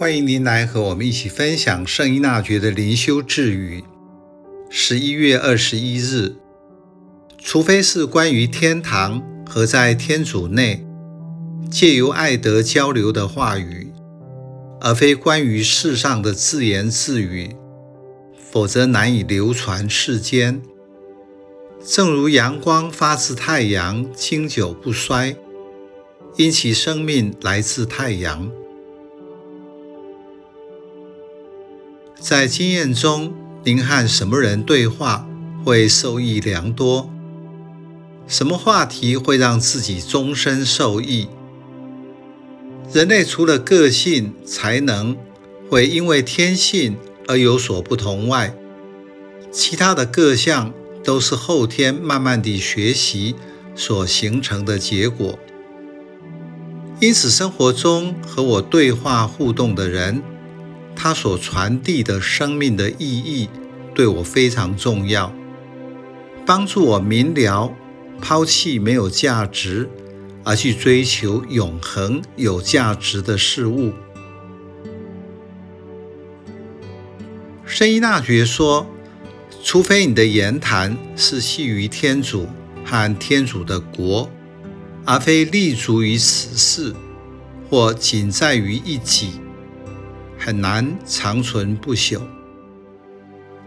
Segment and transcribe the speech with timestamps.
[0.00, 3.84] 欢迎您来和我们一起分享圣依纳爵的灵修智语。
[4.70, 6.36] 十一月二十一日，
[7.36, 10.86] 除非是关于天堂和在天主内
[11.70, 13.92] 借由爱德交流的话语，
[14.80, 17.54] 而非关于世上的自言自语，
[18.50, 20.62] 否则难以流传世间。
[21.84, 25.36] 正如阳光发自太阳，经久不衰，
[26.38, 28.50] 因其生命来自太阳。
[32.20, 33.32] 在经验中，
[33.64, 35.26] 您和什么人对话
[35.64, 37.08] 会受益良多？
[38.26, 41.28] 什么话题会让自己终身受益？
[42.92, 45.16] 人类除了个性、才能
[45.70, 48.54] 会因为天性而有所不同外，
[49.50, 53.34] 其他的各项都是后天慢慢地学习
[53.74, 55.38] 所形成的结果。
[57.00, 60.22] 因此，生活中和我对话互动的人，
[61.02, 63.48] 他所传递的生命的意义
[63.94, 65.32] 对我非常重要，
[66.44, 67.74] 帮助我明了
[68.20, 69.88] 抛弃没有价值，
[70.44, 73.94] 而去追求永恒有价值的事物。
[77.64, 78.86] 圣依纳爵说
[79.64, 82.46] ：“除非你的言谈是系于天主
[82.84, 84.30] 和天主的国，
[85.06, 86.94] 而非立足于此事，
[87.70, 89.40] 或仅在于一己。”
[90.42, 92.18] 很难长存不朽，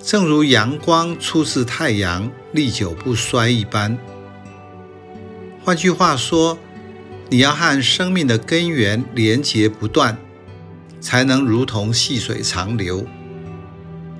[0.00, 3.98] 正如阳光出自太阳，历久不衰一般。
[5.64, 6.56] 换句话说，
[7.28, 10.16] 你要和生命的根源连结不断，
[11.00, 13.04] 才能如同细水长流，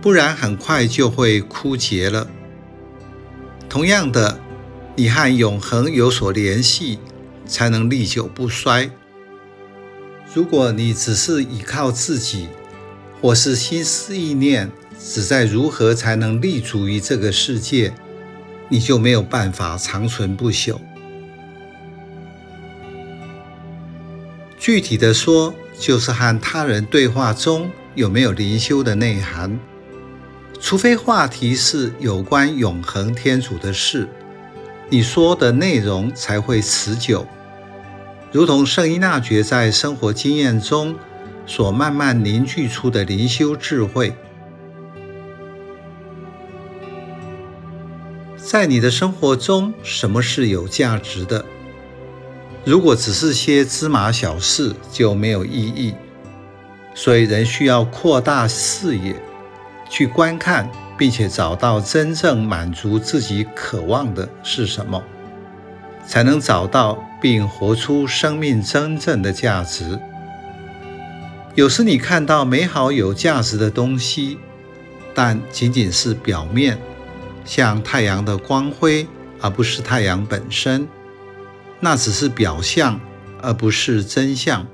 [0.00, 2.28] 不然很快就会枯竭了。
[3.68, 4.38] 同样的，
[4.94, 7.00] 你和永恒有所联系，
[7.44, 8.88] 才能历久不衰。
[10.34, 12.48] 如果你只是依靠自己，
[13.20, 17.94] 或是心思意念只在如何才能立足于这个世界，
[18.68, 20.76] 你就没有办法长存不朽。
[24.58, 29.58] 具体的说，就是和他人对话中有没有灵修的内涵。
[30.58, 34.08] 除非话题是有关永恒天主的事，
[34.90, 37.26] 你说的内容才会持久。
[38.32, 40.94] 如同圣依纳爵在生活经验中
[41.46, 44.14] 所慢慢凝聚出的灵修智慧，
[48.36, 51.44] 在你的生活中，什么是有价值的？
[52.64, 55.94] 如果只是些芝麻小事，就没有意义。
[56.94, 59.14] 所以，人需要扩大视野，
[59.88, 65.02] 去观看，并且找到真正满足自己渴望的是什么。
[66.06, 69.98] 才能找到并活出生命真正的价值。
[71.54, 74.38] 有时你看到美好有价值的东西，
[75.14, 76.78] 但仅仅是表面，
[77.44, 79.06] 像太阳的光辉，
[79.40, 80.86] 而不是太阳本身。
[81.80, 83.00] 那只是表象，
[83.42, 84.66] 而不是真相。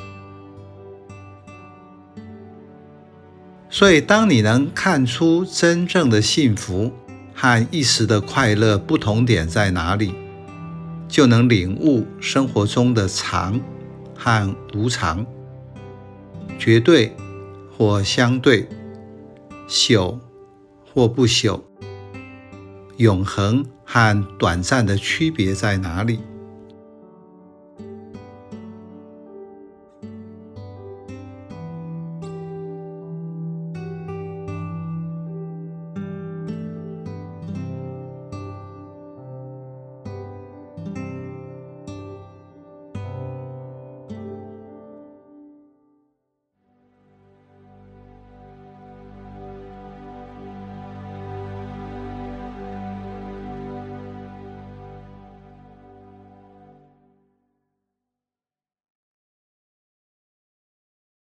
[3.71, 6.93] 所以，当你能看出真正的幸福
[7.35, 10.15] 和一时的快乐不同点在哪里，
[11.13, 13.61] 就能领悟生活中的常
[14.17, 15.27] 和无常，
[16.59, 17.15] 绝对
[17.77, 18.67] 或相对，
[19.69, 20.19] 朽
[20.83, 21.61] 或不朽，
[22.97, 26.19] 永恒和短暂的区别在哪里？